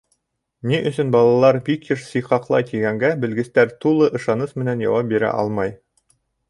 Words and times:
Ни 0.69 0.77
өсөн 0.91 1.11
балалар 1.15 1.59
бик 1.67 1.85
йыш 1.91 2.01
сиҡаҡлай, 2.13 2.67
тигәнгә 2.71 3.13
белгестәр 3.27 3.77
тулы 3.85 4.09
ышаныс 4.21 4.59
менән 4.63 4.85
яуап 4.89 5.13
бирә 5.15 5.35
алмай. 5.43 5.81